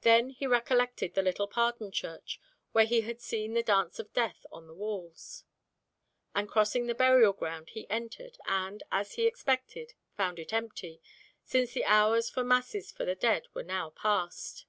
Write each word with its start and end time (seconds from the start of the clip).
Then 0.00 0.30
he 0.30 0.44
recollected 0.44 1.14
the 1.14 1.22
little 1.22 1.46
Pardon 1.46 1.92
Church, 1.92 2.40
where 2.72 2.84
he 2.84 3.02
had 3.02 3.20
seen 3.20 3.54
the 3.54 3.62
Dance 3.62 4.00
of 4.00 4.12
Death 4.12 4.44
on 4.50 4.66
the 4.66 4.74
walls; 4.74 5.44
and 6.34 6.48
crossing 6.48 6.88
the 6.88 6.96
burial 6.96 7.32
ground 7.32 7.68
he 7.70 7.88
entered, 7.88 8.38
and, 8.46 8.82
as 8.90 9.12
he 9.14 9.24
expected, 9.24 9.94
found 10.16 10.40
it 10.40 10.52
empty, 10.52 11.00
since 11.44 11.74
the 11.74 11.84
hours 11.84 12.28
for 12.28 12.42
masses 12.42 12.90
for 12.90 13.04
the 13.04 13.14
dead 13.14 13.46
were 13.54 13.62
now 13.62 13.90
past. 13.90 14.66